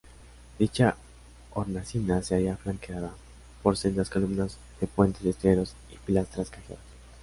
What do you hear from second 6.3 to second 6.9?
cajeadas.